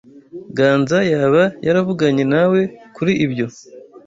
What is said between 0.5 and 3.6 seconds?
Ganza yaba yaravuganye nawe kuri ibyo?